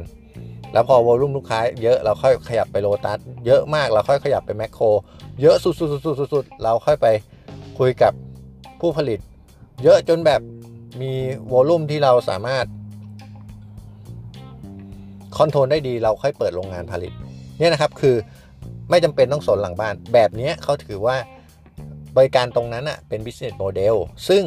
[0.73, 4.85] แล้วพอวอลุ่มลูกค้าเยอะเราค่อยขยับไปโลตัสเยอะมากเราค่อยขยับไปแมคโคร
[5.41, 5.69] เยอะสุ
[6.43, 7.07] ดๆๆๆเราค่อยไป
[7.79, 8.13] คุยกับ
[8.79, 9.19] ผู้ผลิต
[9.83, 10.41] เยอะจนแบบ
[11.01, 11.11] มี
[11.51, 12.65] วอลุ่มที่เราสามารถ
[15.37, 17.13] คอนโทรลได้ดีเราค่อยเปิดโรงงานผลิต
[17.59, 18.15] เนี่ยนะครับคือ
[18.91, 21.17] ไม่จำเป็นต้องสนหลังบ้าน แบบนี้เขาถือว่า
[22.17, 23.95] บริการตรงนั้นอะเป็น business model
[24.27, 24.43] ซึ่ง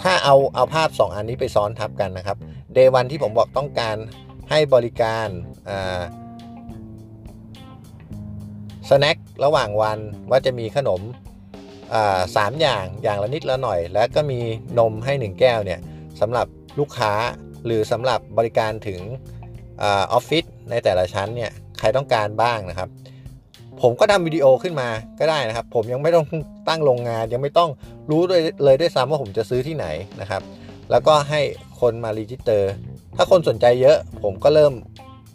[0.00, 2.36] ถ้าเอาเอาภาพ 2 อันนี้ไปซ้อนทับกันนะครับ
[2.74, 3.96] เดวันที่ผมบอกต้องการ
[4.50, 5.28] ให้บริการ
[8.88, 9.98] snack ระหว่างวัน
[10.30, 11.00] ว่าจะมีขนม
[12.36, 14.40] สามอย่างอย่างละนิดละหน่อย แล้วก็มี
[14.78, 15.80] นมให้ 1 แก้วเนี่ย
[16.20, 16.46] สำหรับ
[16.78, 17.12] ลูกค้า
[17.64, 19.00] หรือสำหรับบริการถึง
[19.82, 22.88] ออฟฟิศ ในแต่ละชั้นเนี่ยใครต้องการบ้างนะครับ
[23.82, 24.88] ผมก็ทำวิดีโอขึ้นมา
[25.20, 26.26] ก็ได้นะครับ ผมยังไม่ต้อง
[26.68, 27.70] ตั้งโรงงาน ยังไม่ต้อง
[28.10, 29.86] รู้เลยเลยด้วยซ้ำว่าผมจะซื้อที่ไหน
[30.20, 30.42] นะครับ
[30.90, 31.40] แล้วก็ให้
[31.80, 32.72] คนมา register
[33.16, 34.72] ถ้าคนสนใจเยอะ ผมก็เริ่ม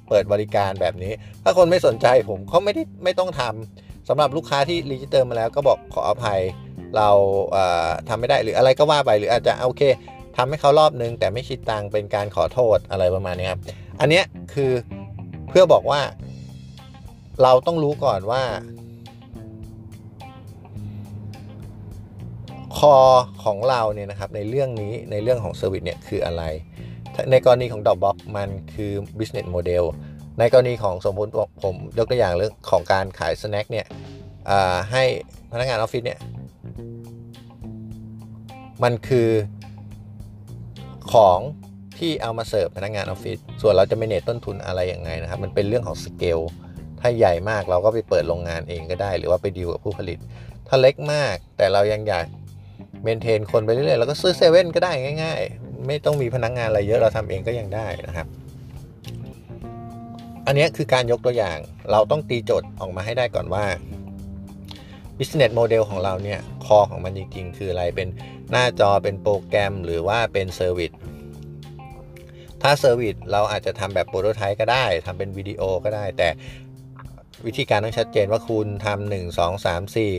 [0.10, 1.14] เปิดบริการแบบนี้
[1.44, 6.42] ถ้าคนไม่สนใจผมเขาไม่ได้ไม่ต้องทำสำหรับลูกค้าที่ register มาแล้วก็บอกขออภัย
[6.98, 7.10] เรา
[8.08, 9.82] ทำไม่ได้หรืออะไรก็ว่าไปหรืออาจจะโอเค
[10.38, 13.62] ทำให้เขารอบนึง แต่ไม่คิดตังเป็นการขอโทษอะไรประมาณนี้ครับ
[14.00, 14.22] อันนี้
[14.54, 14.72] คือ
[15.50, 16.02] เพื่อบอกว่า
[17.44, 18.44] เราต้องรู้ก่อนว่า
[22.78, 22.96] core
[23.44, 26.44] ของเราเนี่ยนะครับ ในเรื่องนี้ในเรื่องของ service เนี่ยคืออะไร
[27.32, 29.86] ในกรณีของ Dropbox มันคือ business model
[30.40, 31.32] ในกรณีของสมมติ
[31.64, 33.86] ผมยกตัวอย่างเรื่องของการขาย snack เนี่ย
[34.92, 35.04] ให้
[35.52, 36.20] พนักงานออฟฟิศเนี่ย
[38.84, 39.30] มันคือ
[41.14, 41.40] ของ
[42.00, 46.40] ที่เอามาเสิร์ฟพนักงานออฟฟิศส่วนเราจะ manage ต้นทุนอะไรยังไงนะครับ มันเป็นเรื่องของสเกล
[47.00, 50.20] ถ้าใหญ่มากเราก็ไปเปิดโรงงานเองก็ได้ หรือว่าไปดีลกับผู้ผลิต
[50.68, 52.26] ถ้าเล็กมากแต่เรายังอยาก
[53.04, 54.92] maintain คนไปเรื่อยๆแล้วก็ซื้อเซเว่นก็ได้
[55.24, 58.28] ง่าย ๆ ไม่ต้องมีพนักงานอะไรเยอะเราทำเองก็ยังได้นะครับ
[60.48, 61.58] อันนี้คือการยกตัวอย่าง
[61.92, 63.66] เราต้องตีโจทย์ออกมาให้ได้ก่อนว่า
[65.18, 68.08] business model ของเราเนี่ย core ของมันจริงๆ คืออะไรเป็น
[68.52, 70.92] หน้าจอเป็นโปรแกรมหรือว่าเป็น service
[72.62, 76.30] ถ้า service เราอาจจะทำแบบ prototype ก็ได้ทำเป็นวิดีโอก็ได้ แต่
[77.46, 80.14] วิธีการต้องชัดเจนว่าคุณทำหนึ่งสองสามสี่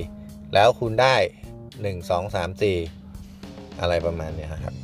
[0.55, 1.15] แล้วคุณได้
[1.83, 2.77] หนึ่งสองสามสี่
[3.81, 4.75] อะไรประมาณนี้ครับ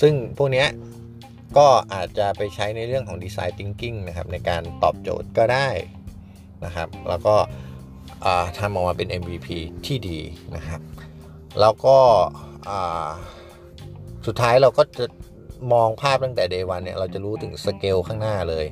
[0.00, 0.66] ซึ่งพวกนี้
[1.58, 5.68] ก็อาจจะไปใช้ในเรื่องของดีไซน์ทิงกิ้งนะครับ ในการตอบโจทย์ก็ได้
[6.64, 7.36] นะครับ แล้วก็
[8.58, 9.48] ทำออกมาเป็น MVP
[9.86, 10.20] ที่ดี
[10.56, 10.80] นะครับ
[11.60, 11.98] แล้วก็
[14.26, 15.06] สุดท้ายเราก็จะ
[15.72, 18.66] มองภาพตั้งแต่เดวันเนี่ยเราจะรู้ถึงสเกลข้างหน้าเลย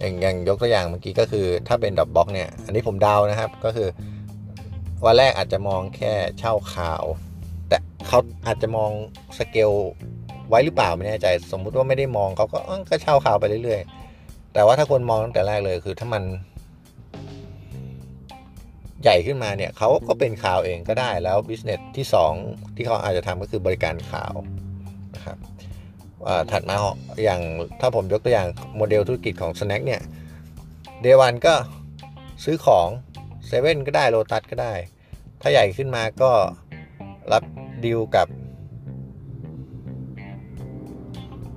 [0.00, 3.88] อย่างอย่างยกตัวอย่างเมื่อกี้ก็คือถ้าเป็นดับบล็อกเนี่ย อันนี้ผมเดานะครับก็คือ
[5.04, 7.04] วันแรกอาจจะมองแค่เช่าข่าว
[7.68, 8.90] แต่เขาอาจจะมอง
[9.38, 9.70] สเกล
[10.48, 12.58] ไว้หรือเปล่าไม่แน่ใจ สมมุติว่าไม่ได้มองเขาก็
[12.90, 16.22] ก็เช่าข่าวไปเรื่อยๆ แต่ว่าถ้าคนมองตั้งแต่แรกเลยคือถ้ามัน
[19.02, 22.06] ใหญ่ขึ้นมาเนี่ยเขาก็เป็นข่าวเองก็ได้แล้ว business ที่
[22.40, 24.34] 2 ที่เขาอาจจะทำก็คือบริการข่าว
[25.14, 25.36] นะครับ
[26.50, 26.76] ถัดมา
[27.24, 27.40] อย่าง
[27.80, 30.02] ถ้าผมยกตัวอย่างโมเดลธุรกิจของ Snack เนี่ย
[31.02, 31.54] เดวันก็
[32.44, 32.88] ซื้อของ
[33.46, 34.74] เซเว่นก็ได้โลตัสก็ได้
[35.40, 36.30] ถ้าใหญ่ขึ้นมาก็
[37.32, 37.44] รับ
[37.84, 38.28] ดีลกับ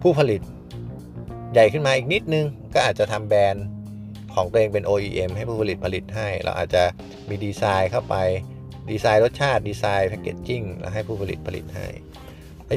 [0.01, 0.41] ผู้ผลิต
[1.53, 3.65] ใหญ่ขึ้นมาอีกนิดนึง ก็อาจจะทำแบรนด์
[4.33, 6.83] ของตัวเองเป็น OEM ให้ผู้ผลิตผลิตให้ เราอาจจะ
[7.29, 8.15] มีดีไซน์เข้าไป
[8.91, 11.87] ดีไซน์รสชาติ design packaging แล้วให้ผู้ผลิตผลิตให้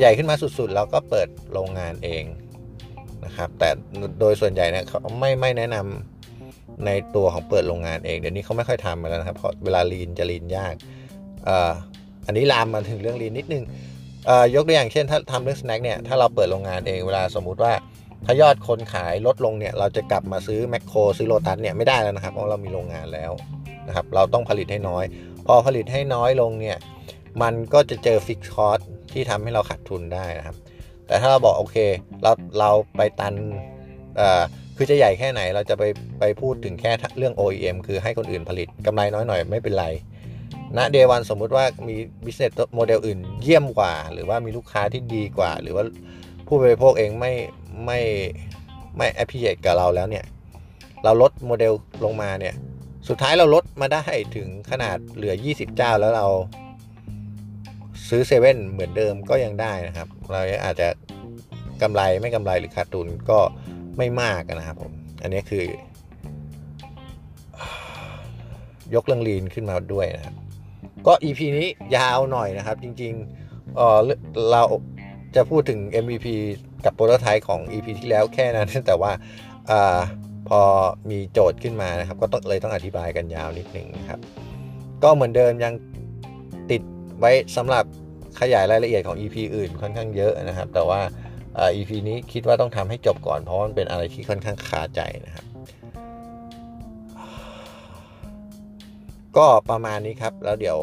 [0.01, 2.25] ใหญ่ขึ้นมาสุดๆเราก็เปิดโรงงานเอง
[3.25, 3.69] นะครับ แต่
[4.21, 10.75] โดยส่วนใหญ่เนี่ยเขาไม่ไม่แนะนำในตัวของเปิดโรงงานเอง เดี๋ยวนี้เขาไม่ค่อยทำแล้วนะครับ เพราะเวลา lean จะ lean ยาก
[12.27, 13.65] อันนี้ลามมาถึงเรื่อง lean นิดนึง
[14.55, 17.73] ยกตัวอย่างเช่น ถ้าทำเรื่อง snack เนี่ย ถ้าเราเปิดโรงงานเอง เวลาสมมุติว่า
[18.25, 23.33] ถ้ายอดคนขายลดลงเนี่ย เราจะกลับมาซื้อแมคโครซื้อโลตัสเนี่ยไม่ได้แล้วนะครับ เพราะเรามีโรงงานแล้ว
[23.89, 25.05] นะครับ เราต้องผลิตให้น้อย
[25.47, 26.77] พอผลิตให้น้อยลงเนี่ย
[27.42, 28.81] มันก็จะเจอฟิกคอร์ส
[29.12, 30.57] ที่ทำให้เราขาดทุนได้นะครับ
[31.07, 31.77] แต่ถ้าเราบอกโอเค
[32.23, 33.35] เราเราไปตัน
[34.77, 35.85] คือจะใหญ่แค่ไหนเราจะไป
[36.20, 39.87] ไปพูดถึงแค่เรื่อง OEM คือให้คนอื่นผลิตกำไรน้อยหน่อยไม่เป็นไร
[40.77, 45.85] ณ day one สมมุติว่ามี business model อื่นเยี่ยมกว่า หรือว่ามีลูกค้าที่ดีกว่า หรือว่า
[46.47, 47.33] ผู้บริโภคเองไม่
[47.87, 48.01] ไม่
[48.97, 50.25] ไม่แอพพิเ t กับเราแล้วเนี่ย
[51.05, 51.73] เราลดโมเดล
[52.05, 52.55] ลงมาเนี่ย
[53.09, 54.03] สุดท้ายเราลดมาได้
[54.37, 56.27] ถึงขนาดเหลือ 20 เจ้าแล้วเรา
[58.09, 60.88] ซื้อเซเว่นเหมือนเดิมก็ยังได้นะครับ เราอาจจะ
[61.83, 63.38] กำไรไม่กำไรหรือขาดทุนก็
[63.99, 65.64] ไม่มากนะครับผม อันนี้คือ
[68.95, 70.35] ยกเรื่องลีนขึ้นมาด้วยนะครับ
[71.07, 73.99] ก็ EP นี้ยาวหน่อยนะครับ จริงๆเออ
[74.51, 74.62] เรา
[75.37, 76.27] จะพูดถึง MVP
[76.85, 79.12] กับโปรโตไทป์ของ EP ที่แล้วแค่นั้น แต่ว่า
[79.71, 79.73] อ
[80.49, 80.61] พอ
[81.11, 84.21] มีโจทย์ขึ้นมานะครับ ก็เลยต้องอธิบายกันยาวนิดนึงนะครับ
[85.03, 85.75] ก็เหมือนเดิมยัง
[87.25, 87.85] ไว้สำหรับ
[88.41, 91.01] ขยายรายละเอียดของ EP อื่นค่อนข้างเยอะนะครับ แต่ว่า
[91.75, 95.45] EP นี้คิดว่าต้องทำให้จบก่อนเพราะมันเป็นอะไรที่ค่อนข้างคาใจนะครับ
[99.37, 100.79] ก็ประมาณนี้ครับ แล้วเดี๋ยว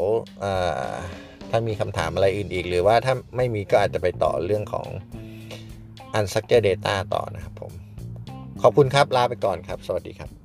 [1.50, 4.86] ถ้ามีคำถามอะไรอื่นอีก หรือว่าถ้าไม่มีก็อาจจะไปต่อเรื่องของ
[6.18, 7.72] Unstructured Data ต่อนะครับผม
[8.62, 10.41] ขอบคุณครับ ลาไปก่อนครับ สวัสดีครับ